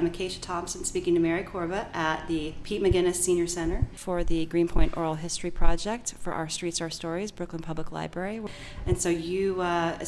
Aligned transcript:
I'm 0.00 0.06
Acacia 0.06 0.40
Thompson 0.40 0.86
speaking 0.86 1.12
to 1.12 1.20
Mary 1.20 1.42
Corba 1.42 1.86
at 1.92 2.26
the 2.26 2.54
Pete 2.62 2.82
McGuinness 2.82 3.16
Senior 3.16 3.46
Center 3.46 3.86
for 3.92 4.24
the 4.24 4.46
Greenpoint 4.46 4.96
Oral 4.96 5.16
History 5.16 5.50
Project 5.50 6.14
for 6.18 6.32
Our 6.32 6.48
Streets, 6.48 6.80
Our 6.80 6.88
Stories, 6.88 7.30
Brooklyn 7.30 7.60
Public 7.60 7.92
Library. 7.92 8.40
And 8.86 8.98
so 8.98 9.10
you, 9.10 9.60
uh, 9.60 10.02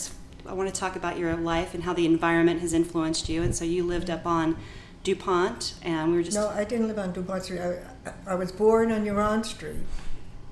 I 0.46 0.52
want 0.54 0.74
to 0.74 0.80
talk 0.80 0.96
about 0.96 1.18
your 1.18 1.36
life 1.36 1.74
and 1.74 1.82
how 1.82 1.92
the 1.92 2.06
environment 2.06 2.62
has 2.62 2.72
influenced 2.72 3.28
you. 3.28 3.42
And 3.42 3.54
so 3.54 3.66
you 3.66 3.84
lived 3.84 4.08
up 4.08 4.24
on 4.24 4.56
DuPont, 5.04 5.74
and 5.82 6.10
we 6.10 6.16
were 6.16 6.22
just. 6.22 6.38
No, 6.38 6.48
I 6.48 6.64
didn't 6.64 6.88
live 6.88 6.98
on 6.98 7.12
DuPont 7.12 7.44
Street. 7.44 7.60
I, 7.60 7.82
I 8.26 8.34
was 8.34 8.50
born 8.50 8.90
on 8.90 9.04
Huron 9.04 9.44
Street, 9.44 9.76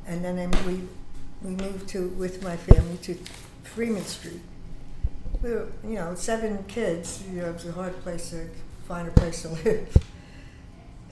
and 0.07 0.23
then 0.23 0.39
I, 0.39 0.67
we, 0.67 0.83
we 1.41 1.53
moved 1.53 1.89
to 1.89 2.09
with 2.09 2.43
my 2.43 2.59
family 2.59 2.99
to 3.05 3.17
Freeman 3.63 4.05
Street. 4.05 4.43
We 5.41 5.53
were, 5.53 5.69
you 5.83 5.95
know, 5.95 6.15
seven 6.15 6.63
kids. 6.65 7.25
You 7.33 7.41
know, 7.41 7.49
it 7.49 7.55
was 7.55 7.65
a 7.65 7.73
hard 7.73 7.99
place 8.03 8.29
to 8.33 8.51
find 8.91 9.07
a 9.07 9.13
place 9.13 9.43
to 9.43 9.49
live, 9.65 9.97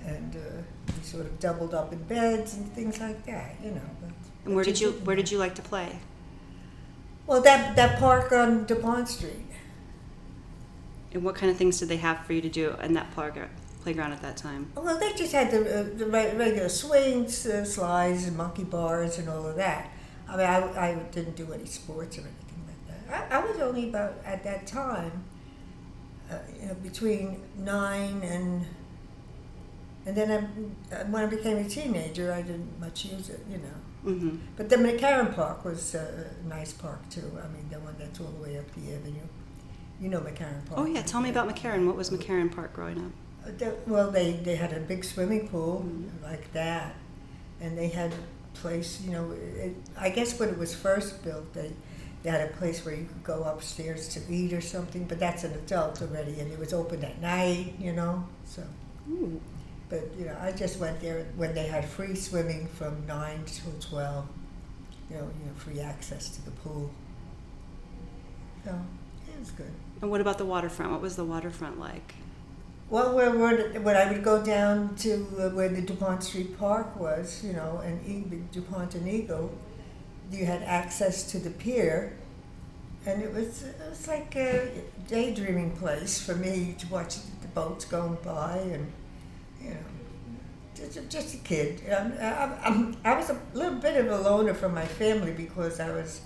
and 0.05 0.35
uh, 0.35 0.63
we 0.89 1.03
sort 1.05 1.27
of 1.27 1.39
doubled 1.39 1.75
up 1.75 1.93
in 1.93 2.03
beds 2.05 2.55
and 2.55 2.71
things 2.73 2.99
like 2.99 3.25
that. 3.25 3.55
You 3.63 3.71
know. 3.71 3.89
But, 4.01 4.11
and 4.45 4.55
where 4.57 4.65
did 4.65 4.81
you 4.81 4.91
Where 5.07 5.15
did 5.15 5.31
you 5.31 5.39
like 5.39 5.55
to 5.55 5.63
play? 5.63 6.01
Well, 7.27 7.41
that 7.43 7.77
that 7.77 8.01
park 8.01 8.33
on 8.33 8.65
DuPont 8.67 9.09
Street. 9.09 9.47
And 11.13 11.23
what 11.23 11.37
kind 11.37 11.51
of 11.51 11.57
things 11.57 11.79
did 11.79 11.89
they 11.89 11.97
have 11.99 12.27
for 12.27 12.33
you 12.35 12.43
to 12.43 12.51
do 12.51 12.75
in 12.83 12.93
that 12.95 13.15
park 13.15 13.39
playground 13.83 14.13
at 14.13 14.21
that 14.23 14.37
time? 14.37 14.71
Well, 14.75 14.99
they 14.99 15.15
just 15.15 15.33
had 15.33 15.51
the, 15.51 15.61
uh, 15.61 15.83
the 15.97 16.07
regular 16.07 16.69
swings, 16.69 17.47
uh, 17.47 17.65
slides, 17.65 18.27
and 18.27 18.37
monkey 18.37 18.65
bars, 18.65 19.19
and 19.19 19.27
all 19.27 19.47
of 19.47 19.57
that. 19.57 19.91
I 20.29 20.37
mean, 20.37 20.47
I, 20.47 20.91
I 20.91 20.95
didn't 21.11 21.35
do 21.35 21.51
any 21.55 21.65
sports 21.65 22.19
or 22.19 22.23
anything 22.23 22.63
like 22.67 22.83
that. 23.09 23.33
I, 23.33 23.39
I 23.39 23.47
was 23.47 23.59
only 23.59 23.89
about, 23.89 24.17
at 24.27 24.45
that 24.45 24.67
time, 24.67 25.25
uh, 26.31 26.39
you 26.61 26.69
know, 26.69 26.75
between 26.75 27.43
nine 27.57 28.23
and 28.23 28.67
and 30.07 30.17
then 30.17 30.31
I, 30.31 30.95
uh, 30.95 31.05
when 31.07 31.25
I 31.25 31.27
became 31.27 31.59
a 31.59 31.69
teenager, 31.69 32.33
I 32.33 32.41
didn't 32.41 32.81
much 32.81 33.05
use 33.05 33.29
it, 33.29 33.41
you 33.51 33.59
know. 33.59 34.11
Mm-hmm. 34.11 34.37
But 34.57 34.71
the 34.71 34.77
McCarren 34.77 35.35
Park 35.35 35.65
was 35.65 35.95
a 35.95 36.31
nice 36.47 36.73
park 36.73 37.09
too. 37.11 37.31
I 37.43 37.49
mean, 37.49 37.69
the 37.71 37.79
one 37.81 37.95
that's 37.99 38.19
all 38.21 38.29
the 38.29 38.43
way 38.43 38.59
up 38.59 38.65
the 38.75 38.95
avenue. 38.95 39.27
You 40.01 40.09
know 40.09 40.21
McCarren 40.21 40.65
Park. 40.67 40.77
Oh 40.77 40.87
yeah, 40.87 41.03
tell 41.03 41.21
me 41.21 41.31
about 41.31 41.49
McCarren. 41.49 41.87
What 41.87 41.97
was 41.97 42.11
McCarren 42.11 42.55
Park 42.55 42.73
growing 42.73 42.99
up? 42.99 43.13
Uh, 43.63 43.71
well, 43.87 44.11
they, 44.11 44.33
they 44.33 44.57
had 44.57 44.73
a 44.73 44.81
big 44.81 45.05
swimming 45.05 45.49
pool 45.49 45.85
mm-hmm. 45.87 46.25
like 46.25 46.53
that, 46.53 46.95
and 47.61 47.77
they 47.77 47.89
had 47.89 48.13
a 48.13 48.59
place. 48.59 49.01
You 49.03 49.11
know, 49.11 49.33
it, 49.33 49.75
I 49.97 50.11
guess 50.11 50.39
when 50.39 50.49
it 50.49 50.59
was 50.59 50.75
first 50.75 51.25
built, 51.25 51.53
they 51.53 51.73
they 52.23 52.31
had 52.31 52.41
a 52.41 52.53
place 52.55 52.85
where 52.85 52.95
you 52.95 53.05
could 53.05 53.25
go 53.25 53.45
upstairs 53.45 54.09
to 54.09 54.21
eat 54.33 54.53
or 54.53 54.61
something. 54.61 55.05
But 55.05 55.19
that's 55.19 55.45
an 55.45 55.53
adult 55.53 56.03
already, 56.03 56.41
and 56.41 56.53
it 56.53 56.59
was 56.59 56.73
open 56.73 57.05
at 57.05 57.21
night. 57.21 57.75
You 57.79 57.93
know, 57.93 58.25
so. 58.45 58.63
Ooh. 59.11 59.41
But 59.89 60.11
you 60.19 60.27
know, 60.27 60.37
I 60.41 60.53
just 60.53 60.79
went 60.79 61.01
there 61.01 61.27
when 61.37 61.55
they 61.55 61.67
had 61.67 61.85
free 61.85 62.15
swimming 62.15 62.67
from 62.69 63.07
nine 63.07 63.43
till 63.47 63.73
twelve. 63.81 64.27
You 65.11 65.17
know, 65.17 65.23
you 65.23 65.47
know, 65.47 65.55
free 65.57 65.81
access 65.81 66.29
to 66.31 66.45
the 66.45 66.51
pool. 66.51 66.91
So 68.65 68.79
it 69.33 69.39
was 69.39 69.51
good. 69.53 69.73
And 70.03 70.11
what 70.11 70.21
about 70.21 70.37
the 70.39 70.45
waterfront? 70.45 70.93
What 70.93 71.01
was 71.01 71.17
the 71.17 71.25
waterfront 71.25 71.81
like? 71.81 72.15
Well, 72.91 73.15
where, 73.15 73.31
where 73.31 73.81
when 73.81 73.97
I 73.97 74.11
would 74.11 74.23
go 74.23 74.43
down 74.43 74.97
to 74.97 75.15
uh, 75.39 75.51
where 75.51 75.69
the 75.69 75.83
Dupont 75.83 76.23
Street 76.23 76.59
Park 76.59 76.99
was, 76.99 77.45
you 77.45 77.53
know, 77.53 77.83
and 77.85 78.51
Dupont 78.51 78.95
and 78.95 79.07
Eagle, 79.07 79.51
you 80.31 80.47
had 80.47 80.63
access 80.63 81.31
to 81.33 81.39
the 81.39 81.51
pier, 81.51 82.17
and 83.07 83.23
it 83.23 83.33
was 83.33 83.63
it 83.63 83.77
was 83.89 84.07
like 84.07 84.35
a 84.37 84.71
daydreaming 85.07 85.77
place 85.77 86.21
for 86.21 86.35
me 86.35 86.75
to 86.79 86.87
watch 86.89 87.17
the 87.41 87.49
boats 87.49 87.85
going 87.85 88.19
by, 88.25 88.59
and 88.59 88.93
you 89.63 89.71
know, 89.71 89.77
just, 90.75 91.11
just 91.11 91.35
a 91.35 91.39
kid. 91.39 91.83
I, 91.91 92.51
I, 92.65 92.95
I 93.05 93.17
was 93.17 93.31
a 93.31 93.41
little 93.55 93.79
bit 93.79 94.05
of 94.05 94.11
a 94.11 94.23
loner 94.23 94.55
from 94.55 94.75
my 94.75 94.85
family 94.87 95.33
because 95.33 95.81
I 95.81 95.91
was 95.91 96.21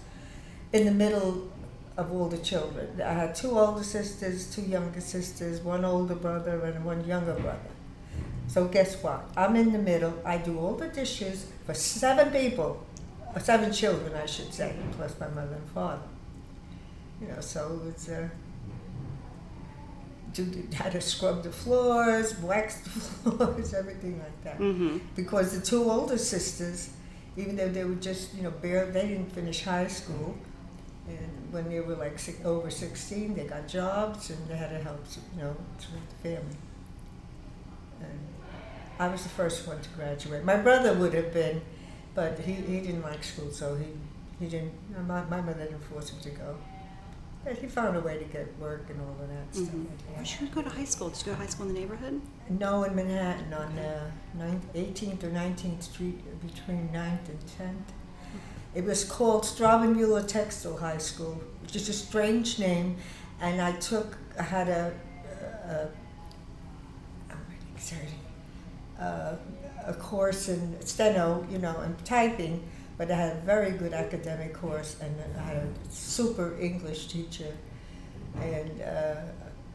in 0.73 0.85
the 0.85 0.93
middle 0.93 1.51
of 1.97 2.13
all 2.13 2.29
the 2.29 2.39
children. 2.39 3.01
I 3.01 3.13
had 3.13 3.35
two 3.35 3.59
older 3.59 3.85
sisters, 3.85 4.55
two 4.55 4.63
younger 4.63 5.01
sisters, 5.01 5.61
one 5.61 5.85
older 5.85 6.15
brother, 6.15 6.61
and 6.65 6.85
one 6.85 7.05
younger 7.05 7.35
brother. 7.35 7.59
So 8.49 8.67
guess 8.67 9.03
what? 9.03 9.25
I'm 9.37 9.57
in 9.57 9.73
the 9.73 9.79
middle. 9.79 10.15
I 10.25 10.39
do 10.39 10.59
all 10.59 10.75
the 10.75 10.89
dishes 10.89 11.47
for 11.67 11.75
seven 11.75 12.31
people, 12.31 12.85
seven 13.41 13.73
children, 13.73 14.13
I 14.15 14.27
should 14.27 14.53
say, 14.53 14.75
plus 14.93 15.19
my 15.19 15.29
mother 15.29 15.55
and 15.55 15.71
father. 15.71 16.03
You 17.21 17.29
know, 17.29 17.41
so 17.41 17.81
it's 17.89 18.09
uh, 18.09 18.29
had 20.75 20.93
to 20.93 21.01
scrub 21.01 21.43
the 21.43 21.53
floors, 21.53 22.39
wax 22.41 22.81
the 22.81 22.91
floors, 23.31 23.75
everything 23.75 24.19
like 24.19 24.45
that. 24.45 24.59
Mm-hmm. 24.59 24.99
Because 25.15 25.59
the 25.59 25.65
two 25.65 25.91
older 25.91 26.19
sisters, 26.19 26.91
even 27.37 27.57
though 27.57 27.69
they 27.69 27.85
were 27.85 27.95
just 27.95 28.35
you 28.35 28.43
know 28.43 28.51
bare, 28.51 28.87
they 28.87 29.09
didn't 29.09 29.33
finish 29.33 29.63
high 29.63 29.87
school 29.87 30.37
and 31.09 31.53
when 31.53 31.69
they 31.69 31.81
were 31.81 31.97
like 31.97 32.19
six, 32.19 32.45
over 32.45 32.71
16, 32.71 33.35
they 33.35 33.45
got 33.45 33.67
jobs 33.67 34.31
and 34.31 34.49
they 34.49 34.57
had 34.57 34.71
to 34.71 34.79
help, 34.79 35.05
you 35.37 35.43
know, 35.43 35.57
with 35.77 36.09
the 36.09 36.29
family. 36.29 36.57
And 38.01 38.19
I 38.99 39.09
was 39.09 39.23
the 39.23 39.29
first 39.29 39.67
one 39.67 39.81
to 39.81 39.89
graduate. 39.91 40.45
My 40.45 40.57
brother 40.57 40.95
would 40.95 41.15
have 41.15 41.33
been, 41.33 41.61
but 42.15 42.39
he, 42.39 42.55
he 42.55 42.81
didn't 42.81 43.03
like 43.03 43.25
school, 43.25 43.51
so 43.51 43.77
he, 43.77 43.87
he 44.39 44.51
didn't, 44.51 44.73
my, 45.07 45.25
my 45.25 45.41
mother 45.41 45.65
didn't 45.65 45.85
force 45.85 46.11
him 46.11 46.21
to 46.21 46.31
go. 46.31 46.57
But 47.45 47.59
he 47.59 47.67
found 47.67 47.97
a 47.97 48.01
way 48.01 48.19
to 48.19 48.25
get 48.25 48.57
work 48.59 48.87
and 48.89 49.01
all 49.01 49.17
of 49.21 49.29
that 49.29 49.53
mm-hmm. 49.53 49.65
stuff. 49.65 50.07
Where 50.15 50.25
did 50.25 50.41
you 50.41 50.47
go 50.55 50.63
to 50.63 50.71
high 50.71 50.85
school? 50.85 51.09
Did 51.09 51.19
you 51.19 51.25
go 51.27 51.33
to 51.33 51.39
high 51.39 51.47
school 51.47 51.67
in 51.67 51.75
the 51.75 51.81
neighborhood? 51.81 52.21
No, 52.49 52.85
in 52.85 52.95
Manhattan 52.95 53.53
on 53.53 53.79
uh, 53.79 54.11
9th, 54.39 54.61
18th 54.75 55.25
or 55.25 55.31
19th 55.31 55.83
Street 55.83 56.41
between 56.41 56.89
9th 56.91 57.29
and 57.29 57.39
10th. 57.59 57.93
It 58.75 58.85
was 58.85 59.05
called 59.05 59.43
Straubenmuller 59.43 60.27
Textile 60.27 60.79
High 60.79 60.99
School, 60.99 61.43
which 61.63 61.75
is 61.75 61.89
a 61.89 61.93
strange 61.93 62.59
name. 62.59 62.97
And 63.41 63.61
I 63.61 63.73
took, 63.73 64.17
I 64.39 64.45
had 64.45 64.69
a, 64.69 64.95
a, 65.69 65.89
a, 69.01 69.03
a 69.03 69.39
course 69.99 70.49
in 70.49 70.77
steno, 70.85 71.47
you 71.51 71.59
know, 71.59 71.77
and 71.81 72.03
typing, 72.05 72.63
but 72.99 73.11
I 73.11 73.17
had 73.17 73.37
a 73.37 73.41
very 73.41 73.73
good 73.73 73.93
academic 73.93 74.55
course, 74.55 74.97
and 75.01 75.15
I 75.37 75.43
had 75.43 75.57
a 75.57 75.69
super 75.91 76.57
English 76.61 77.09
teacher, 77.09 77.53
and 78.41 78.83
uh, 78.83 79.15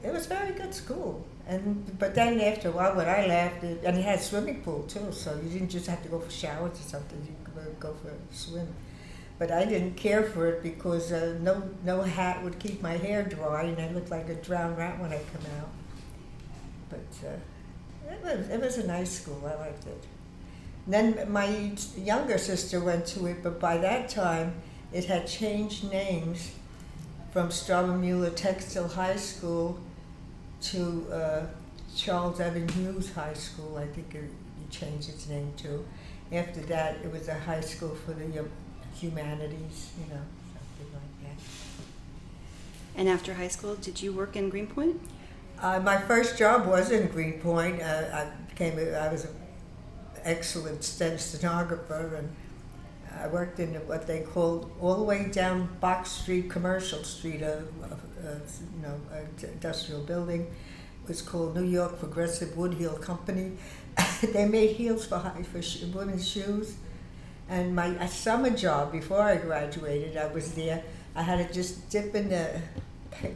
it 0.03 0.11
was 0.13 0.25
very 0.27 0.53
good 0.53 0.73
school. 0.73 1.25
And 1.47 1.97
but 1.97 2.13
then 2.13 2.39
after 2.41 2.69
a 2.69 2.71
while, 2.71 2.95
when 2.95 3.07
I 3.07 3.25
left, 3.25 3.63
it, 3.63 3.81
and 3.83 3.97
it 3.97 4.03
had 4.03 4.19
a 4.19 4.21
swimming 4.21 4.61
pool 4.61 4.83
too, 4.83 5.11
so 5.11 5.39
you 5.43 5.49
didn't 5.49 5.69
just 5.69 5.87
have 5.87 6.03
to 6.03 6.09
go 6.09 6.19
for 6.19 6.31
showers 6.31 6.79
or 6.79 6.83
something. 6.83 7.19
You 7.25 7.35
could 7.43 7.79
go 7.79 7.93
for 8.01 8.09
a 8.09 8.35
swim 8.35 8.67
but 9.39 9.51
I 9.51 9.65
didn't 9.65 9.95
care 9.95 10.23
for 10.23 10.47
it 10.47 10.63
because 10.63 11.11
uh, 11.11 11.37
no 11.41 11.69
no 11.83 12.01
hat 12.01 12.43
would 12.43 12.59
keep 12.59 12.81
my 12.81 12.97
hair 12.97 13.23
dry, 13.23 13.63
and 13.63 13.79
I 13.79 13.91
looked 13.91 14.09
like 14.09 14.29
a 14.29 14.35
drowned 14.35 14.77
rat 14.77 14.99
when 14.99 15.11
I 15.11 15.19
come 15.31 15.43
out. 15.59 15.69
But 16.89 17.27
uh, 17.27 17.35
it 18.09 18.23
was 18.23 18.49
it 18.49 18.59
was 18.61 18.77
a 18.77 18.87
nice 18.87 19.21
school. 19.21 19.41
I 19.45 19.55
liked 19.55 19.85
it. 19.85 20.03
And 20.85 20.93
then 20.93 21.31
my 21.31 21.71
younger 21.97 22.37
sister 22.37 22.79
went 22.79 23.05
to 23.07 23.25
it, 23.27 23.43
but 23.43 23.59
by 23.59 23.77
that 23.77 24.09
time 24.09 24.53
it 24.93 25.05
had 25.05 25.27
changed 25.27 25.91
names 25.91 26.51
from 27.31 27.49
Straubenmuller 27.49 28.35
Textile 28.35 28.87
High 28.87 29.17
School 29.17 29.79
to 30.61 31.05
uh, 31.11 31.45
Charles 31.95 32.39
Evan 32.39 32.67
Hughes 32.69 33.11
High 33.13 33.33
School. 33.33 33.77
I 33.77 33.85
think 33.87 34.15
it, 34.15 34.23
it 34.23 34.69
changed 34.71 35.09
its 35.09 35.27
name 35.27 35.51
to. 35.57 35.85
After 36.31 36.61
that, 36.61 36.97
it 37.03 37.11
was 37.11 37.27
a 37.27 37.33
high 37.33 37.61
school 37.61 37.95
for 37.95 38.13
the 38.13 38.45
humanities, 38.95 39.91
you 39.99 40.13
know, 40.13 40.21
something 40.53 40.93
like 40.93 41.37
that. 41.37 41.43
And 42.95 43.07
after 43.07 43.33
high 43.33 43.47
school, 43.47 43.75
did 43.75 44.01
you 44.01 44.11
work 44.13 44.35
in 44.35 44.49
Greenpoint? 44.49 44.99
Uh, 45.61 45.79
my 45.79 45.97
first 45.97 46.37
job 46.37 46.67
was 46.67 46.91
in 46.91 47.07
Greenpoint. 47.07 47.81
Uh, 47.81 48.05
I 48.13 48.29
became 48.49 48.77
a, 48.77 48.91
I 48.91 49.11
was 49.11 49.25
an 49.25 49.35
excellent 50.23 50.83
stenographer, 50.83 52.15
and 52.15 52.35
I 53.19 53.27
worked 53.27 53.59
in 53.59 53.73
what 53.87 54.05
they 54.05 54.21
called 54.21 54.71
all 54.79 54.95
the 54.95 55.03
way 55.03 55.29
down 55.29 55.69
Box 55.79 56.11
Street, 56.11 56.49
Commercial 56.49 57.03
Street, 57.03 57.41
a, 57.41 57.63
a, 57.83 58.27
a 58.27 58.33
you 58.75 58.81
know, 58.83 58.99
industrial 59.41 60.03
building. 60.03 60.41
It 60.41 61.07
was 61.07 61.21
called 61.21 61.55
New 61.55 61.63
York 61.65 61.99
Progressive 61.99 62.55
Wood 62.55 62.75
Heel 62.75 62.97
Company. 62.97 63.53
they 64.33 64.47
made 64.47 64.75
heels 64.75 65.07
for 65.07 65.17
high, 65.17 65.41
for 65.41 65.61
sh- 65.61 65.83
women's 65.93 66.27
shoes 66.27 66.75
and 67.49 67.75
my 67.75 68.05
summer 68.07 68.49
job 68.49 68.91
before 68.91 69.21
I 69.21 69.37
graduated, 69.37 70.17
I 70.17 70.27
was 70.27 70.53
there. 70.53 70.83
I 71.15 71.21
had 71.23 71.47
to 71.47 71.53
just 71.53 71.89
dip 71.89 72.13
in 72.13 72.29
the 72.29 72.61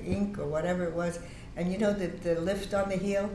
ink 0.06 0.38
or 0.38 0.45
whatever 0.48 0.84
it 0.84 0.94
was, 0.94 1.19
and 1.56 1.71
you 1.71 1.77
know 1.77 1.94
the 1.94 2.07
the 2.07 2.39
lift 2.39 2.74
on 2.74 2.89
the 2.89 2.98
heel. 2.98 3.30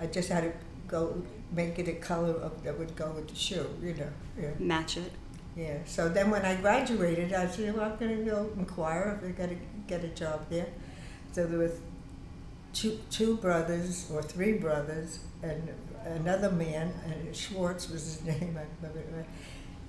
I 0.00 0.06
just 0.06 0.28
had 0.28 0.42
to 0.42 0.52
go 0.88 1.22
make 1.52 1.78
it 1.78 1.88
a 1.88 1.92
color 1.94 2.34
of, 2.34 2.62
that 2.64 2.78
would 2.78 2.94
go 2.96 3.10
with 3.12 3.28
the 3.28 3.34
shoe. 3.34 3.66
You 3.82 3.94
know, 3.94 4.10
yeah. 4.40 4.50
Match 4.58 4.98
it. 4.98 5.12
Yeah. 5.56 5.78
So 5.86 6.08
then 6.08 6.30
when 6.30 6.44
I 6.44 6.56
graduated, 6.56 7.32
I 7.32 7.46
said, 7.46 7.74
well, 7.74 7.90
I'm 7.90 7.98
going 7.98 8.24
to 8.24 8.30
go 8.30 8.50
inquire 8.58 9.18
if 9.22 9.28
I 9.28 9.32
got 9.32 9.48
to 9.48 9.56
get 9.86 10.04
a 10.04 10.08
job 10.08 10.46
there. 10.50 10.66
So 11.32 11.46
there 11.46 11.58
was 11.58 11.72
two, 12.74 13.00
two 13.10 13.38
brothers 13.38 14.10
or 14.12 14.22
three 14.22 14.52
brothers 14.52 15.20
and 15.42 15.68
another 16.04 16.50
man, 16.50 16.92
and 17.06 17.34
Schwartz 17.34 17.88
was 17.88 18.04
his 18.04 18.24
name, 18.40 18.58
I 18.58 18.86
remember, 18.86 19.26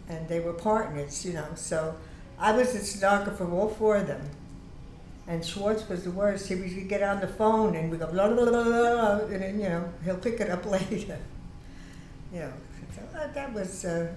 and 0.09 0.27
they 0.27 0.39
were 0.39 0.53
partners, 0.53 1.25
you 1.25 1.33
know. 1.33 1.47
So 1.55 1.95
I 2.39 2.53
was 2.53 2.73
the 2.73 2.79
stenographer 2.79 3.45
for 3.45 3.51
all 3.51 3.69
four 3.69 3.97
of 3.97 4.07
them. 4.07 4.21
And 5.27 5.45
Schwartz 5.45 5.87
was 5.89 6.03
the 6.05 6.11
worst. 6.11 6.47
He 6.47 6.55
would 6.55 6.87
get 6.87 7.03
on 7.03 7.19
the 7.19 7.27
phone 7.27 7.75
and 7.75 7.91
we 7.91 7.97
go 7.97 8.07
blah 8.07 8.27
blah 8.33 8.45
blah 8.45 8.63
blah, 8.63 9.19
and 9.25 9.41
then, 9.41 9.59
you 9.59 9.69
know 9.69 9.93
he'll 10.05 10.17
pick 10.17 10.39
it 10.39 10.49
up 10.49 10.65
later. 10.75 11.19
you 12.33 12.39
know, 12.39 12.53
so 12.95 13.01
uh, 13.17 13.27
that 13.33 13.53
was. 13.53 13.83
Uh, 13.85 14.13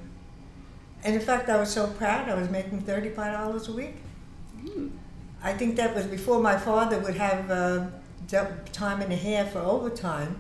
and 1.02 1.14
in 1.14 1.20
fact, 1.20 1.48
I 1.48 1.56
was 1.58 1.70
so 1.70 1.86
proud. 1.88 2.28
I 2.28 2.34
was 2.34 2.48
making 2.50 2.82
thirty-five 2.82 3.32
dollars 3.32 3.68
a 3.68 3.72
week. 3.72 3.96
Mm. 4.64 4.90
I 5.42 5.52
think 5.54 5.76
that 5.76 5.94
was 5.94 6.06
before 6.06 6.40
my 6.40 6.56
father 6.56 6.98
would 7.00 7.16
have 7.16 7.50
uh, 7.50 7.86
time 8.72 9.00
and 9.00 9.12
a 9.12 9.16
half 9.16 9.52
for 9.52 9.60
overtime. 9.60 10.36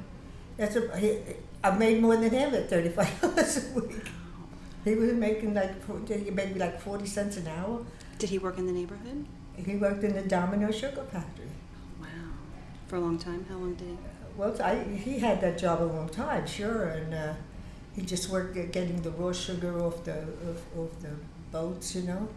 That's 0.56 0.76
a, 0.76 0.96
he, 0.98 1.18
I 1.64 1.70
made 1.70 2.00
more 2.00 2.16
than 2.16 2.30
him 2.30 2.54
at 2.54 2.70
thirty-five 2.70 3.20
dollars 3.20 3.70
a 3.76 3.80
week. 3.80 3.96
He 4.84 4.94
was 4.94 5.12
making 5.14 5.54
like 5.54 5.72
maybe 6.08 6.60
like 6.60 6.80
forty 6.80 7.06
cents 7.06 7.36
an 7.38 7.48
hour. 7.48 7.84
Did 8.18 8.30
he 8.30 8.38
work 8.38 8.58
in 8.58 8.66
the 8.66 8.72
neighborhood? 8.72 9.26
He 9.64 9.76
worked 9.76 10.04
in 10.04 10.14
the 10.14 10.22
Domino 10.22 10.70
Sugar 10.70 11.04
Factory. 11.10 11.46
Wow. 12.00 12.06
For 12.88 12.96
a 12.96 13.00
long 13.00 13.18
time? 13.18 13.44
How 13.48 13.56
long 13.56 13.74
did 13.74 13.88
he? 13.88 13.96
Well, 14.36 14.56
I, 14.62 14.82
he 14.84 15.18
had 15.18 15.40
that 15.40 15.58
job 15.58 15.82
a 15.82 15.84
long 15.84 16.08
time, 16.08 16.46
sure, 16.46 16.84
and 16.88 17.12
uh, 17.12 17.34
he 17.94 18.02
just 18.02 18.30
worked 18.30 18.56
at 18.56 18.72
getting 18.72 19.02
the 19.02 19.10
raw 19.10 19.32
sugar 19.32 19.80
off 19.80 20.04
the 20.04 20.18
off, 20.20 20.78
off 20.78 21.00
the 21.00 21.10
boats, 21.52 21.94
you 21.94 22.02
know, 22.02 22.28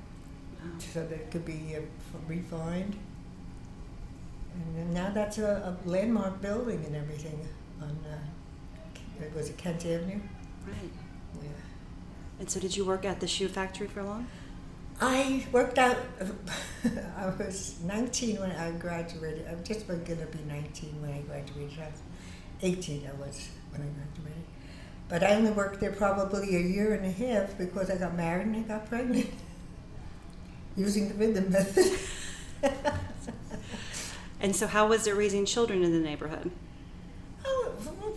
Wow. 0.63 0.69
so 0.79 1.01
that 1.01 1.11
it 1.11 1.31
could 1.31 1.45
be 1.45 1.75
uh, 1.77 1.81
refined. 2.27 2.95
And 4.77 4.93
now 4.93 5.11
that's 5.11 5.37
a, 5.37 5.77
a 5.85 5.89
landmark 5.89 6.41
building 6.41 6.83
and 6.85 6.95
everything 6.95 7.39
on 7.81 7.97
uh, 8.09 8.17
was 9.35 9.49
it 9.49 9.57
Kent 9.57 9.85
Avenue? 9.85 10.19
Right. 10.65 10.91
Yeah. 11.41 11.49
And 12.39 12.49
so, 12.49 12.59
did 12.59 12.75
you 12.75 12.85
work 12.85 13.05
at 13.05 13.19
the 13.19 13.27
shoe 13.27 13.47
factory 13.47 13.87
for 13.87 14.03
long? 14.03 14.27
I 15.01 15.45
worked 15.51 15.77
out. 15.77 15.97
I 17.17 17.27
was 17.27 17.79
19 17.83 18.39
when 18.39 18.51
I 18.51 18.71
graduated. 18.71 19.47
I'm 19.49 19.63
just 19.63 19.87
going 19.87 20.03
to 20.05 20.15
be 20.15 20.43
19 20.47 21.01
when 21.01 21.11
I 21.11 21.21
graduated. 21.21 21.79
I 21.79 21.89
was 21.89 22.01
18. 22.61 23.07
I 23.07 23.13
was 23.19 23.49
when 23.71 23.81
I 23.81 23.85
graduated. 23.85 24.43
But 25.09 25.23
I 25.23 25.35
only 25.35 25.51
worked 25.51 25.79
there 25.79 25.91
probably 25.91 26.55
a 26.55 26.59
year 26.59 26.93
and 26.93 27.05
a 27.05 27.11
half 27.11 27.57
because 27.57 27.89
I 27.89 27.97
got 27.97 28.15
married 28.15 28.47
and 28.47 28.55
I 28.57 28.59
got 28.61 28.87
pregnant 28.87 29.29
using 30.77 31.09
the 31.09 31.15
rhythm 31.15 31.51
method. 31.51 31.99
and 34.39 34.55
so, 34.55 34.67
how 34.67 34.87
was 34.87 35.05
it 35.05 35.15
raising 35.15 35.45
children 35.45 35.83
in 35.83 35.91
the 35.91 35.99
neighborhood? 35.99 36.51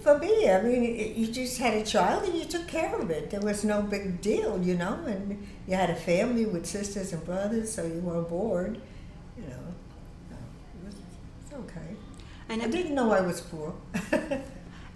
For 0.07 0.17
me, 0.19 0.49
I 0.49 0.63
mean, 0.63 1.15
you 1.17 1.27
just 1.27 1.59
had 1.59 1.75
a 1.75 1.83
child 1.85 2.23
and 2.29 2.35
you 2.39 2.45
took 2.45 2.69
care 2.69 2.95
of 2.95 3.11
it. 3.11 3.31
There 3.31 3.41
was 3.41 3.65
no 3.65 3.83
big 3.83 4.21
deal, 4.21 4.63
you 4.63 4.77
know, 4.77 4.95
and 5.05 5.45
you 5.67 5.75
had 5.75 5.91
a 5.91 5.97
family 5.97 6.47
with 6.47 6.65
sisters 6.65 7.13
and 7.13 7.25
brothers, 7.25 7.73
so 7.73 7.85
you 7.85 7.99
weren't 7.99 8.29
bored, 8.29 8.81
you 9.37 9.43
know. 9.49 9.65
it 10.31 10.87
was, 10.87 10.95
it's 11.43 11.55
okay. 11.55 11.97
And 12.49 12.63
I 12.63 12.69
didn't 12.69 12.95
know 12.95 13.11
I 13.11 13.21
was 13.21 13.41
poor. 13.41 13.75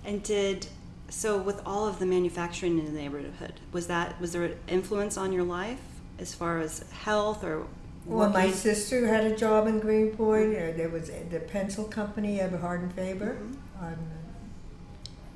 And 0.05 0.23
did 0.23 0.69
so 1.09 1.37
with 1.39 1.61
all 1.67 1.89
of 1.89 1.99
the 1.99 2.07
manufacturing 2.07 2.79
in 2.79 2.85
the 2.87 2.93
neighborhood? 2.93 3.55
Was 3.73 3.89
that 3.89 4.19
was 4.21 4.31
there 4.33 4.45
an 4.45 4.57
influence 4.69 5.17
on 5.19 5.33
your 5.33 5.43
life 5.45 5.81
as 6.21 6.35
far 6.35 6.61
as 6.61 6.85
health 6.93 7.43
or? 7.45 7.67
well, 8.07 8.31
my 8.31 8.51
sister 8.51 9.09
had 9.09 9.25
a 9.25 9.37
job 9.37 9.67
in 9.67 9.81
Greenpoint. 9.81 10.55
Uh, 10.57 10.73
there 10.77 10.89
was 10.89 11.11
the 11.31 11.41
pencil 11.41 11.85
company, 11.85 12.41
Eberhard 12.41 12.81
and 12.83 12.93
Faber, 12.95 13.35
Mhm. 13.35 13.57
on, 13.83 13.93
uh, 13.93 14.20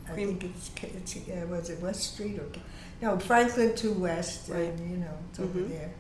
I 0.09 0.12
think 0.12 0.45
it's, 0.45 0.71
it's 0.83 1.17
uh, 1.17 1.47
was 1.49 1.71
it 1.71 1.81
West 1.81 2.15
Street 2.15 2.39
or 2.39 2.47
no 3.01 3.19
Franklin 3.19 3.75
to 3.77 3.93
West, 3.93 4.49
Right. 4.49 4.65
and 4.69 4.91
you 4.91 4.97
know 4.99 5.17
it's 5.31 5.41
over 5.41 5.61
Mhm. 5.61 5.69
there, 5.71 5.91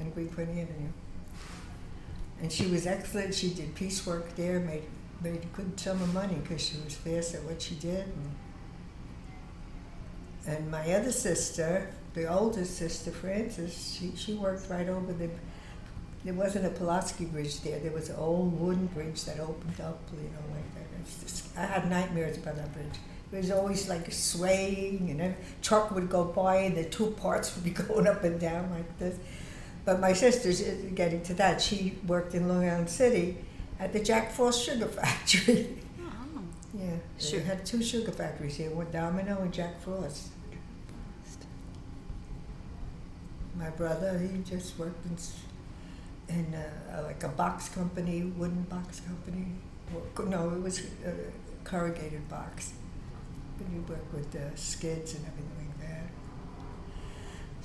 on 0.00 0.10
Greenpoint 0.10 0.50
Avenue. 0.50 0.90
And 2.40 2.50
she 2.50 2.66
was 2.66 2.86
excellent. 2.86 3.34
She 3.34 3.50
did 3.54 3.74
piecework 3.74 4.34
there, 4.36 4.58
made 4.60 4.82
made 5.22 5.42
a 5.44 5.56
good 5.56 5.78
sum 5.78 6.02
of 6.02 6.12
money 6.12 6.34
because 6.42 6.60
she 6.60 6.76
was 6.84 6.94
fast 6.94 7.34
at 7.36 7.44
what 7.44 7.62
she 7.62 7.76
did. 7.76 8.04
And, 8.06 8.30
and 10.46 10.70
my 10.70 10.92
other 10.94 11.12
sister, 11.12 11.88
the 12.14 12.26
oldest 12.26 12.76
sister, 12.76 13.12
Frances, 13.12 13.96
she, 13.96 14.12
she 14.16 14.34
worked 14.34 14.68
right 14.68 14.88
over 14.88 15.12
the. 15.12 15.30
There 16.24 16.34
wasn't 16.34 16.66
a 16.66 16.70
Pulaski 16.70 17.24
Bridge 17.26 17.60
there. 17.60 17.78
There 17.80 17.92
was 17.92 18.08
an 18.08 18.16
old 18.16 18.58
wooden 18.60 18.86
bridge 18.86 19.24
that 19.24 19.38
opened 19.40 19.80
up, 19.80 20.00
you 20.12 20.18
know, 20.28 20.54
like 20.54 20.74
that. 20.74 21.20
Just, 21.20 21.56
I 21.56 21.66
had 21.66 21.88
nightmares 21.90 22.36
about 22.38 22.56
that 22.56 22.72
bridge. 22.72 22.94
It 23.32 23.36
was 23.36 23.50
always 23.50 23.88
like 23.88 24.08
a 24.08 24.12
swaying, 24.12 25.08
and 25.10 25.20
a 25.22 25.34
truck 25.62 25.90
would 25.92 26.10
go 26.10 26.24
by, 26.24 26.56
and 26.56 26.76
the 26.76 26.84
two 26.84 27.12
parts 27.12 27.54
would 27.54 27.64
be 27.64 27.70
going 27.82 28.06
up 28.06 28.22
and 28.24 28.38
down 28.38 28.70
like 28.70 28.98
this. 28.98 29.18
But 29.84 30.00
my 30.00 30.12
sister's 30.12 30.60
uh, 30.62 30.74
getting 30.94 31.22
to 31.24 31.34
that. 31.34 31.60
She 31.60 31.98
worked 32.06 32.34
in 32.34 32.46
Long 32.48 32.68
Island 32.68 32.90
City 32.90 33.38
at 33.80 33.92
the 33.92 34.00
Jack 34.00 34.30
Frost 34.32 34.62
Sugar 34.64 34.86
Factory. 35.00 35.78
Oh. 36.00 36.42
yeah, 36.78 36.96
Sure. 37.18 37.40
they 37.40 37.46
had 37.46 37.64
two 37.66 37.82
sugar 37.82 38.12
factories 38.12 38.56
here, 38.56 38.70
one 38.70 38.90
Domino 38.92 39.40
and 39.40 39.52
Jack 39.52 39.80
Frost. 39.80 40.28
My 43.56 43.70
brother, 43.70 44.18
he 44.18 44.38
just 44.42 44.78
worked 44.78 45.04
in, 45.06 45.16
in 46.34 46.54
uh, 46.54 47.02
like 47.02 47.22
a 47.22 47.28
box 47.28 47.68
company, 47.68 48.22
wooden 48.24 48.62
box 48.62 49.00
company. 49.00 49.46
No, 50.26 50.50
it 50.50 50.62
was 50.62 50.80
a 51.04 51.12
corrugated 51.64 52.28
box. 52.28 52.72
But 53.62 53.72
he 53.72 53.78
worked 53.80 54.14
with 54.14 54.58
skids 54.58 55.14
and 55.14 55.24
everything 55.26 55.50
like 55.58 55.88
that. 55.88 56.10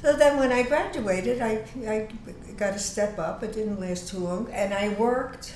So 0.01 0.17
then 0.17 0.37
when 0.37 0.51
I 0.51 0.63
graduated, 0.63 1.41
I, 1.41 1.63
I 1.87 2.07
got 2.55 2.75
a 2.75 2.79
step 2.79 3.17
up. 3.17 3.43
It 3.43 3.53
didn't 3.53 3.79
last 3.79 4.09
too 4.09 4.19
long. 4.19 4.49
And 4.51 4.73
I 4.73 4.89
worked. 4.89 5.55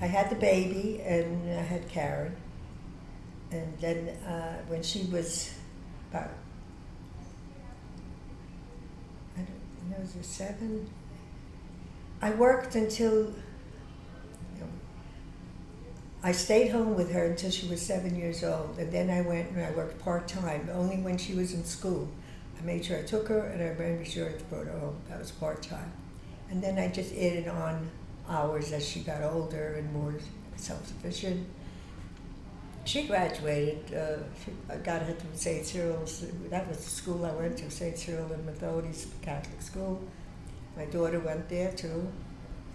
I 0.00 0.06
had 0.06 0.30
the 0.30 0.36
baby 0.36 1.00
and 1.04 1.50
I 1.50 1.62
had 1.62 1.88
Karen. 1.88 2.36
And 3.50 3.76
then 3.80 4.08
uh, 4.26 4.58
when 4.68 4.82
she 4.82 5.04
was 5.06 5.52
about 6.10 6.30
I 9.36 9.40
don't 9.40 9.90
know, 9.90 9.96
was 10.00 10.14
it 10.14 10.24
seven? 10.24 10.88
I 12.22 12.30
worked 12.30 12.74
until 12.74 13.12
you 13.12 13.34
I 16.22 16.32
stayed 16.32 16.70
home 16.70 16.96
with 16.96 17.12
her 17.12 17.24
until 17.24 17.50
she 17.50 17.66
was 17.66 17.80
seven 17.80 18.14
years 18.14 18.44
old, 18.44 18.76
and 18.78 18.92
then 18.92 19.08
I 19.08 19.22
went 19.22 19.50
and 19.50 19.64
I 19.64 19.70
worked 19.70 19.98
part 20.00 20.28
time, 20.28 20.68
only 20.70 20.98
when 20.98 21.16
she 21.16 21.34
was 21.34 21.54
in 21.54 21.64
school. 21.64 22.08
I 22.60 22.62
made 22.62 22.84
sure 22.84 22.98
I 22.98 23.02
took 23.02 23.28
her 23.28 23.40
and 23.40 23.62
I 23.62 23.72
made 23.82 24.06
sure 24.06 24.28
I 24.28 24.32
brought 24.50 24.66
her 24.66 24.78
home. 24.78 24.96
That 25.08 25.18
was 25.18 25.30
part 25.30 25.62
time, 25.62 25.90
and 26.50 26.62
then 26.62 26.78
I 26.78 26.88
just 26.88 27.14
added 27.14 27.48
on 27.48 27.90
hours 28.28 28.70
as 28.72 28.86
she 28.86 29.00
got 29.00 29.22
older 29.22 29.74
and 29.78 29.90
more 29.94 30.14
self 30.56 30.86
sufficient. 30.86 31.46
She 32.84 33.04
graduated. 33.04 33.94
Uh, 33.94 34.22
she, 34.44 34.52
I 34.68 34.76
got 34.76 35.02
her 35.02 35.14
through 35.14 35.30
St. 35.34 35.64
Cyril's. 35.64 36.24
That 36.50 36.68
was 36.68 36.78
the 36.78 36.90
school 36.90 37.24
I 37.24 37.32
went 37.32 37.56
to, 37.58 37.70
St. 37.70 37.96
Cyril 37.96 38.30
and 38.32 38.44
Methodius 38.44 39.06
Catholic 39.22 39.62
school. 39.62 40.02
My 40.76 40.84
daughter 40.84 41.20
went 41.20 41.48
there 41.48 41.72
too. 41.72 42.10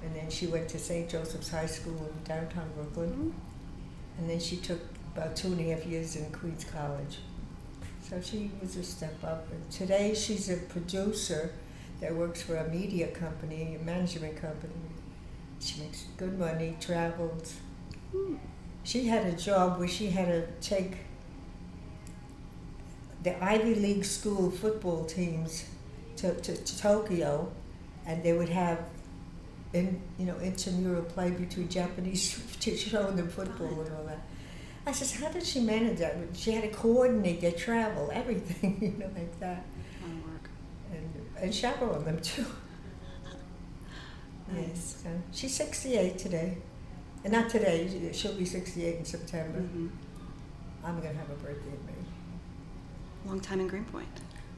And 0.05 0.15
then 0.15 0.29
she 0.29 0.45
went 0.45 0.69
to 0.69 0.77
St. 0.77 1.09
Joseph's 1.09 1.50
High 1.50 1.65
School 1.65 1.97
in 1.97 2.24
downtown 2.24 2.69
Brooklyn. 2.75 3.33
And 4.19 4.29
then 4.29 4.39
she 4.39 4.57
took 4.57 4.79
about 5.15 5.35
two 5.35 5.47
and 5.47 5.59
a 5.59 5.74
half 5.74 5.85
years 5.85 6.15
in 6.15 6.31
Queens 6.31 6.63
College. 6.63 7.17
So 8.07 8.21
she 8.21 8.51
was 8.62 8.75
a 8.75 8.83
step 8.83 9.15
up. 9.24 9.47
And 9.51 9.71
today 9.71 10.13
she's 10.13 10.50
a 10.50 10.57
producer 10.57 11.51
that 12.01 12.13
works 12.13 12.43
for 12.43 12.55
a 12.55 12.69
media 12.69 13.07
company, 13.07 13.77
a 13.81 13.83
management 13.83 14.39
company. 14.39 14.74
She 15.59 15.81
makes 15.81 16.05
good 16.17 16.38
money, 16.38 16.77
travels. 16.79 17.55
Hmm. 18.12 18.35
She 18.83 19.05
had 19.05 19.25
a 19.25 19.31
job 19.31 19.79
where 19.79 19.88
she 19.88 20.12
had 20.12 20.27
to 20.27 20.45
take 20.62 20.97
the 23.24 23.43
Ivy 23.43 23.74
League 23.74 24.05
school 24.05 24.51
football 24.51 25.05
teams 25.05 25.65
to, 26.17 26.35
to, 26.35 26.55
to 26.55 26.77
Tokyo, 26.77 27.51
and 28.05 28.21
they 28.21 28.33
would 28.33 28.50
have 28.50 28.85
in 29.75 30.01
you 30.17 30.25
know 30.25 30.38
intramural 30.39 31.03
play 31.03 31.29
between 31.32 31.67
Japanese 31.70 32.25
showing 32.60 33.15
them 33.15 33.29
football 33.29 33.82
and 33.82 33.96
all 33.96 34.03
that. 34.05 34.22
I 34.88 34.91
says, 34.91 35.12
how 35.20 35.29
did 35.29 35.44
she 35.44 35.60
manage 35.62 35.98
that? 36.00 36.15
She 36.34 36.51
had 36.51 36.63
to 36.63 36.70
coordinate 36.70 37.41
their 37.41 37.51
travel, 37.51 38.12
everything, 38.13 38.77
you 38.82 38.94
know, 39.00 39.10
like 39.20 39.39
that, 39.39 39.65
A 40.03 40.08
lot 40.08 40.15
of 40.17 40.32
work. 40.32 40.50
and 40.94 41.10
and 41.44 41.53
chaperone 41.53 42.03
them 42.05 42.20
too. 42.22 42.46
Nice. 44.51 44.67
Yes, 44.67 44.98
so 45.03 45.10
she's 45.32 45.55
68 45.55 46.17
today. 46.20 46.58
And 47.24 47.34
not 47.34 47.50
today, 47.50 47.89
she'll 48.13 48.36
be 48.36 48.46
68 48.46 48.98
in 49.00 49.05
September. 49.05 49.60
Mhm. 49.60 49.89
I'm 50.84 51.00
going 51.01 51.13
to 51.13 51.17
have 51.20 51.32
a 51.32 51.34
birthday 51.34 51.70
in 51.70 51.86
May. 51.88 53.27
Long 53.27 53.39
time 53.39 53.60
in 53.60 53.67
Greenpoint. 53.67 54.08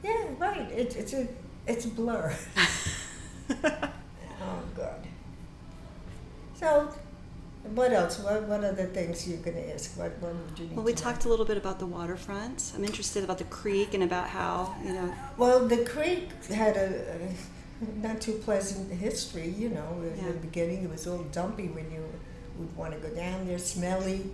Yeah, 0.04 0.26
right. 0.38 0.70
It, 0.70 0.94
it's 0.96 1.14
a 1.14 1.26
it's 1.66 1.86
a 1.86 1.88
blur. 1.88 2.34
oh 4.48 4.62
God. 4.76 5.06
So 6.54 6.88
What 7.74 7.92
else? 7.92 8.18
What, 8.18 8.42
what 8.44 8.76
the 8.76 8.86
things 8.86 9.28
you're 9.28 9.38
going 9.38 9.56
to 9.56 9.74
ask? 9.74 9.96
What, 9.98 10.12
what 10.20 10.34
would 10.34 10.58
you 10.58 10.66
need 10.66 10.76
Well, 10.76 10.84
we 10.84 10.92
talked 10.94 11.24
a 11.24 11.28
little 11.28 11.44
bit 11.44 11.56
about 11.56 11.78
the 11.78 11.86
waterfront. 11.86 12.72
I'm 12.74 12.84
interested 12.84 13.24
about 13.24 13.38
the 13.38 13.44
creek 13.44 13.94
and 13.94 14.02
about 14.02 14.28
how, 14.28 14.74
you 14.84 14.92
know, 14.94 15.06
know? 15.06 15.14
Well, 15.36 15.66
the 15.66 15.84
creek 15.84 16.30
had 16.46 16.76
a, 16.76 16.86
a 17.14 17.96
not 18.06 18.20
too 18.20 18.32
pleasant 18.32 18.90
history, 18.92 19.48
you 19.48 19.68
know. 19.68 20.00
In 20.02 20.16
Yeah. 20.24 20.32
the 20.32 20.38
beginning, 20.38 20.84
it 20.84 20.90
was 20.90 21.06
all 21.06 21.24
dumpy 21.32 21.68
when 21.68 21.90
you 21.90 22.02
would 22.58 22.76
want 22.76 22.92
to 22.94 22.98
go 23.06 23.14
down 23.14 23.46
there, 23.46 23.58
smelly. 23.58 24.30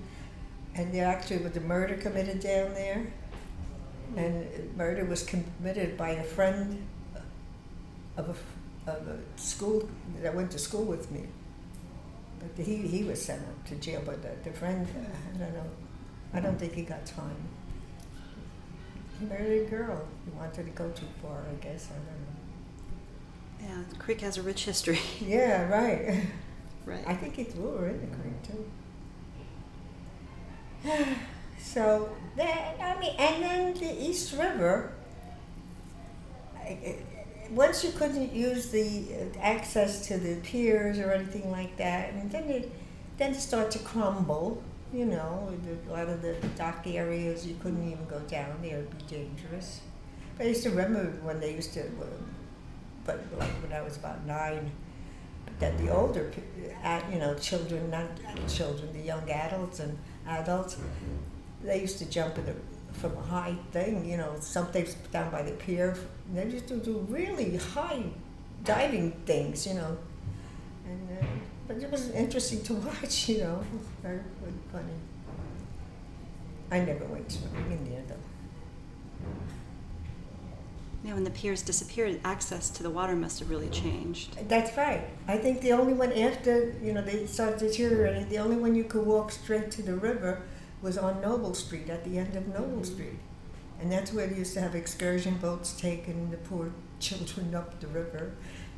And 0.76 0.92
there 0.94 1.06
actually 1.06 1.38
was 1.38 1.56
a 1.56 1.60
murder 1.60 1.94
committed 1.94 2.40
down 2.40 2.72
there. 2.74 3.06
And 4.16 4.46
murder 4.76 5.04
was 5.04 5.24
committed 5.24 5.96
by 5.96 6.10
a 6.10 6.22
friend 6.22 6.86
of 8.16 8.28
a, 8.28 8.34
of 8.86 9.06
a 9.08 9.18
school 9.36 9.88
that 10.22 10.34
went 10.34 10.50
to 10.52 10.58
school 10.58 10.84
with 10.84 11.10
me. 11.10 11.26
But 12.38 12.64
he, 12.64 12.76
he 12.76 13.04
was 13.04 13.22
sent 13.22 13.42
up 13.42 13.64
to 13.68 13.74
jail, 13.76 14.02
but 14.04 14.22
the, 14.22 14.50
the 14.50 14.56
friend, 14.56 14.86
uh, 14.96 15.34
I 15.34 15.38
don't 15.38 15.54
know, 15.54 15.70
I 16.34 16.40
don't 16.40 16.58
think 16.58 16.74
he 16.74 16.82
got 16.82 17.06
time. 17.06 17.48
He 19.18 19.26
married 19.26 19.66
a 19.66 19.70
girl. 19.70 20.06
He 20.24 20.30
wanted 20.36 20.64
to 20.66 20.70
go 20.72 20.90
too 20.90 21.06
far, 21.22 21.44
I 21.50 21.54
guess. 21.64 21.88
I 21.90 21.94
don't 21.94 23.70
know. 23.70 23.76
yeah, 23.78 23.84
the 23.88 23.96
creek 23.96 24.20
has 24.20 24.36
a 24.36 24.42
rich 24.42 24.64
history. 24.64 24.98
Yeah, 25.20 25.68
right. 25.68 26.24
right. 26.84 27.04
I 27.06 27.14
think 27.14 27.36
he 27.36 27.44
threw 27.44 27.76
her 27.76 27.88
in 27.88 28.00
the 28.00 28.16
creek 28.16 28.42
too. 28.42 28.64
so 31.58 32.10
then, 32.36 32.74
I 32.80 32.98
mean, 32.98 33.14
and 33.18 33.42
then 33.42 33.74
the 33.74 34.04
East 34.04 34.32
River. 34.34 34.92
I- 36.56 36.96
Once 37.54 37.84
you 37.84 37.92
couldn't 37.92 38.32
use 38.32 38.70
the 38.70 39.06
uh, 39.14 39.38
access 39.38 40.06
to 40.08 40.18
the 40.18 40.34
piers 40.40 40.98
or 40.98 41.12
anything 41.12 41.50
like 41.52 41.76
that, 41.76 42.12
and 42.12 42.30
then 42.30 42.44
it 42.44 42.70
then 43.16 43.30
it 43.32 43.40
started 43.40 43.70
to 43.70 43.78
crumble. 43.78 44.60
You 44.92 45.06
know, 45.06 45.52
a 45.88 45.92
lot 45.92 46.08
of 46.08 46.22
the 46.22 46.34
dock 46.56 46.84
areas 46.86 47.46
you 47.46 47.56
couldn't 47.62 47.88
even 47.90 48.06
go 48.06 48.18
down 48.20 48.58
there; 48.60 48.78
it'd 48.78 48.98
be 48.98 49.16
dangerous. 49.16 49.80
But 50.36 50.46
I 50.46 50.48
used 50.48 50.64
to 50.64 50.70
remember 50.70 51.04
when 51.22 51.38
they 51.38 51.54
used 51.54 51.72
to, 51.74 51.82
uh, 51.82 52.06
but 53.04 53.20
like 53.38 53.50
when 53.62 53.72
I 53.72 53.82
was 53.82 53.96
about 53.96 54.26
nine, 54.26 54.72
that 55.60 55.78
the 55.78 55.90
older, 55.90 56.32
uh, 56.82 57.00
you 57.12 57.18
know, 57.18 57.34
children, 57.36 57.90
not 57.90 58.08
children, 58.48 58.92
the 58.92 59.00
young 59.00 59.30
adults 59.30 59.78
and 59.78 59.96
adults, 60.26 60.76
they 61.62 61.80
used 61.80 61.98
to 61.98 62.06
jump 62.06 62.36
in 62.38 62.46
the, 62.46 62.54
from 62.94 63.16
a 63.16 63.20
high 63.20 63.56
thing, 63.72 64.08
you 64.08 64.16
know, 64.16 64.34
something 64.40 64.86
down 65.12 65.30
by 65.30 65.42
the 65.42 65.52
pier. 65.52 65.96
They 66.32 66.46
used 66.46 66.68
to 66.68 66.76
do 66.76 67.06
really 67.08 67.56
high 67.56 68.04
diving 68.64 69.12
things, 69.26 69.66
you 69.66 69.74
know. 69.74 69.96
And, 70.86 71.18
uh, 71.18 71.26
but 71.68 71.76
it 71.78 71.90
was 71.90 72.10
interesting 72.10 72.62
to 72.64 72.74
watch, 72.88 73.28
you 73.28 73.38
know, 73.38 73.64
was 73.72 73.86
very 74.02 74.20
funny. 74.72 74.94
I 76.70 76.80
never 76.80 77.04
went 77.04 77.30
swimming 77.30 77.72
in 77.72 77.90
there 77.90 78.02
though. 78.08 78.14
Yeah, 81.04 81.12
when 81.12 81.24
the 81.24 81.30
piers 81.30 81.60
disappeared, 81.60 82.18
access 82.24 82.70
to 82.70 82.82
the 82.82 82.88
water 82.88 83.14
must 83.14 83.38
have 83.40 83.50
really 83.50 83.68
changed. 83.68 84.38
That's 84.48 84.74
right. 84.74 85.02
I 85.28 85.36
think 85.36 85.60
the 85.60 85.72
only 85.72 85.92
one 85.92 86.12
after 86.12 86.74
you 86.82 86.94
know 86.94 87.02
they 87.02 87.26
started 87.26 87.58
deteriorating, 87.58 88.28
the 88.30 88.38
only 88.38 88.56
one 88.56 88.74
you 88.74 88.84
could 88.84 89.04
walk 89.04 89.30
straight 89.30 89.70
to 89.72 89.82
the 89.82 89.94
river 89.94 90.42
was 90.84 90.98
on 90.98 91.22
Noble 91.22 91.54
Street 91.54 91.88
at 91.88 92.04
the 92.04 92.18
end 92.18 92.36
of 92.36 92.46
Noble 92.46 92.84
Street, 92.84 93.18
and 93.80 93.90
that's 93.90 94.12
where 94.12 94.26
they 94.26 94.36
used 94.36 94.52
to 94.54 94.60
have 94.60 94.74
excursion 94.74 95.36
boats 95.38 95.72
taking 95.80 96.30
the 96.30 96.36
poor 96.36 96.70
children 97.00 97.54
up 97.54 97.80
the 97.80 97.86
river. 97.88 98.34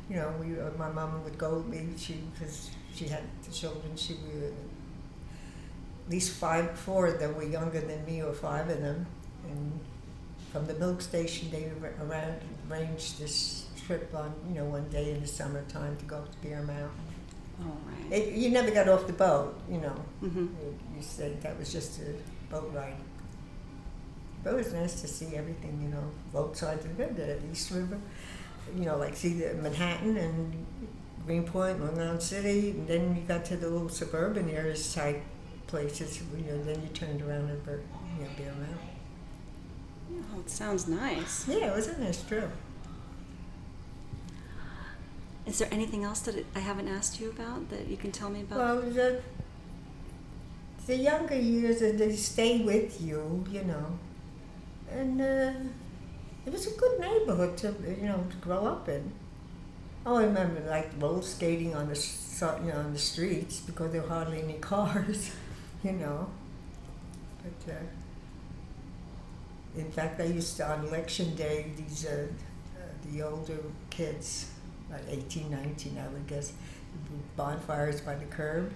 You 0.09 0.15
know, 0.15 0.33
we 0.39 0.59
uh, 0.59 0.71
my 0.77 0.89
mom 0.89 1.23
would 1.25 1.37
go 1.37 1.57
with 1.57 1.67
me. 1.67 1.89
She 1.97 2.23
because 2.33 2.71
she 2.95 3.09
had 3.09 3.23
the 3.43 3.51
children. 3.51 3.95
She 3.97 4.13
would 4.13 4.55
at 6.05 6.11
least 6.11 6.31
five, 6.31 6.79
four 6.79 7.07
of 7.07 7.19
them 7.19 7.35
were 7.35 7.43
younger 7.43 7.81
than 7.81 8.05
me, 8.05 8.23
or 8.23 8.33
five 8.33 8.69
of 8.69 8.79
them, 8.79 9.05
and 9.49 9.79
from 10.53 10.65
the 10.65 10.75
milk 10.75 11.01
station 11.01 11.51
they 11.51 11.69
ar- 11.81 12.07
around 12.07 12.39
arranged 12.71 13.19
this 13.19 13.65
trip 13.85 14.13
on 14.15 14.33
you 14.47 14.55
know 14.55 14.65
one 14.65 14.87
day 14.89 15.11
in 15.11 15.19
the 15.21 15.27
summertime 15.27 15.97
to 15.97 16.05
go 16.05 16.17
up 16.17 16.31
to 16.31 16.37
Bear 16.47 16.61
Mountain. 16.61 17.06
Oh, 17.61 17.65
right. 17.87 18.11
It, 18.13 18.33
you 18.33 18.49
never 18.49 18.71
got 18.71 18.87
off 18.87 19.07
the 19.07 19.13
boat, 19.13 19.59
you 19.69 19.79
know. 19.79 19.95
hmm 20.19 20.47
You, 20.61 20.79
you 20.95 21.01
said 21.01 21.41
that 21.41 21.57
was 21.57 21.71
just 21.71 21.99
a 22.01 22.13
boat 22.51 22.71
ride. 22.73 22.95
But 24.43 24.53
it 24.53 24.57
was 24.57 24.73
nice 24.73 25.01
to 25.01 25.07
see 25.07 25.35
everything, 25.35 25.79
you 25.81 25.89
know, 25.89 26.03
both 26.31 26.55
sides 26.55 26.85
of 26.85 26.95
the 26.97 27.03
river, 27.03 27.13
the 27.13 27.51
East 27.51 27.71
River, 27.71 27.99
you 28.75 28.85
know, 28.85 28.97
like 28.97 29.15
see 29.15 29.33
the 29.33 29.53
Manhattan 29.55 30.17
and 30.17 30.65
Greenpoint, 31.25 31.81
Long 31.83 31.99
Island 31.99 32.21
City, 32.21 32.71
and 32.71 32.87
then 32.87 33.15
you 33.15 33.21
got 33.23 33.45
to 33.45 33.57
the 33.57 33.69
little 33.69 33.89
suburban 33.89 34.49
areas 34.49 34.93
type 34.93 35.21
places, 35.67 36.21
you 36.35 36.43
know, 36.45 36.63
then 36.63 36.81
you 36.81 36.87
turned 36.89 37.21
around 37.21 37.49
and, 37.49 37.61
you 37.67 38.23
know, 38.23 38.29
Bear 38.37 38.53
Mountain. 38.53 38.79
Oh, 40.11 40.39
it 40.39 40.49
sounds 40.49 40.87
nice. 40.87 41.47
Yeah, 41.47 41.71
it 41.71 41.75
was 41.75 41.87
a 41.87 41.97
nice 41.99 42.21
trip. 42.23 42.49
Is 45.47 45.59
there 45.59 45.69
anything 45.71 46.03
else 46.03 46.19
that 46.21 46.45
I 46.55 46.59
haven't 46.59 46.89
asked 46.89 47.21
you 47.21 47.29
about 47.29 47.69
that 47.69 47.87
you 47.87 47.95
can 47.95 48.11
tell 48.11 48.29
me 48.29 48.41
about? 48.41 48.57
Well, 48.59 48.81
the, 48.81 49.21
the 50.85 50.95
younger 50.97 51.39
years, 51.39 51.79
they 51.79 52.15
stay 52.15 52.61
with 52.61 53.01
you, 53.01 53.45
you 53.49 53.63
know. 53.63 53.97
And 54.91 55.21
uh, 55.21 55.53
it 56.45 56.51
was 56.51 56.67
a 56.67 56.77
good 56.77 56.99
neighborhood 56.99 57.57
to, 57.57 57.73
you 57.97 58.07
know, 58.07 58.25
to 58.29 58.35
grow 58.37 58.65
up 58.65 58.89
in. 58.89 59.11
Oh, 60.05 60.17
I 60.17 60.23
remember 60.23 60.61
like 60.69 60.91
roller 60.99 61.21
skating 61.21 61.75
on 61.75 61.87
the, 61.87 62.59
you 62.63 62.71
know, 62.71 62.79
on 62.79 62.91
the 62.91 62.99
streets 62.99 63.61
because 63.61 63.91
there 63.93 64.01
were 64.01 64.07
hardly 64.09 64.41
any 64.41 64.53
cars, 64.71 65.31
you 65.83 65.93
know. 65.93 66.29
But 67.41 67.73
uh, 67.73 67.79
in 69.77 69.91
fact, 69.91 70.19
I 70.19 70.25
used 70.25 70.57
to, 70.57 70.69
on 70.69 70.85
election 70.85 71.35
day, 71.35 71.71
these, 71.77 72.05
uh, 72.05 72.27
uh, 72.77 72.81
the 73.11 73.21
older 73.21 73.59
kids, 73.89 74.51
about 74.89 75.01
18, 75.09 75.51
19, 75.51 75.97
I 75.97 76.07
would 76.09 76.27
guess, 76.27 76.53
bonfires 77.35 78.01
by 78.01 78.15
the 78.15 78.25
curb 78.25 78.71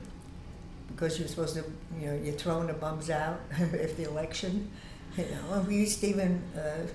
because 0.88 1.20
you're 1.20 1.28
supposed 1.28 1.56
to, 1.56 1.64
you 2.00 2.08
know, 2.08 2.20
you're 2.24 2.34
throwing 2.36 2.68
the 2.68 2.74
bums 2.74 3.10
out 3.10 3.40
if 3.58 3.98
the 3.98 4.04
election, 4.04 4.70
you 5.18 5.26
know. 5.26 5.66
We 5.68 5.76
used 5.76 6.00
to 6.02 6.08
even 6.08 6.44
uh, 6.56 6.88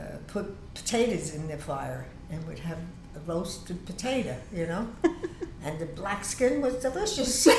uh, 0.00 0.16
put 0.26 0.74
potatoes 0.74 1.34
in 1.34 1.48
the 1.48 1.58
fire 1.58 2.06
and 2.30 2.46
would 2.46 2.60
have 2.60 2.78
a 3.14 3.20
roasted 3.20 3.84
potato, 3.86 4.36
you 4.52 4.66
know. 4.66 4.88
and 5.64 5.78
the 5.78 5.86
black 5.86 6.24
skin 6.24 6.60
was 6.60 6.74
delicious. 6.76 7.46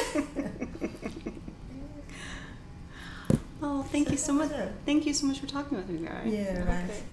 oh, 3.62 3.84
thank 3.84 4.12
you 4.12 4.18
so 4.18 4.34
much. 4.34 4.52
Yeah. 4.52 4.68
Thank 4.86 5.06
you 5.06 5.14
so 5.14 5.28
much 5.28 5.40
for 5.40 5.48
talking 5.48 5.78
with 5.78 5.88
me, 5.90 6.00
Mary. 6.00 6.36
Yeah, 6.36 6.64
right. 6.64 7.04